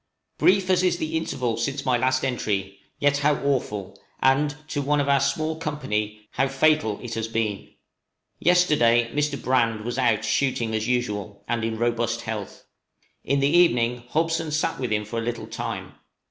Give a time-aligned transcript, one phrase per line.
[0.39, 4.99] _Brief as is the interval since my last entry, yet how awful, and, to one
[4.99, 7.69] of our small company, how fatal it has been!
[8.39, 9.39] Yesterday Mr.
[9.39, 12.65] Brand was out shooting as usual, and in robust health;
[13.23, 15.93] in the evening Hobson sat with him for a little time.